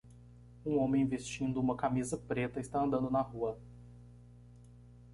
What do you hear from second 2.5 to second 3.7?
está andando na rua.